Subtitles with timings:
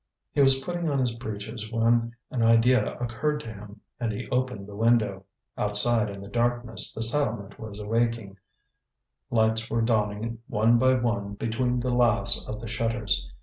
[0.31, 4.65] He was putting on his breeches when an idea occurred to him, and he opened
[4.65, 5.25] the window.
[5.59, 8.39] Outside in the darkness the settlement was awaking,
[9.29, 13.31] lights were dawning one by one between the laths of the shutters.